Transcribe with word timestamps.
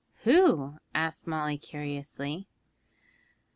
'Who?' 0.23 0.77
asked 0.95 1.27
Molly 1.27 1.59
curiously. 1.59 2.47